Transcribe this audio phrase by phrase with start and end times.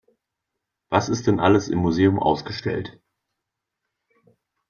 [0.89, 2.99] Was ist denn alles im Museum ausgestellt?